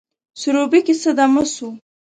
[0.41, 1.69] سروبي کښي څه دمه سوو